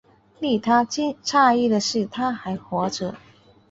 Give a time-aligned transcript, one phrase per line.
[0.03, 0.07] 令他讶
[1.53, 3.13] 异的是她还活着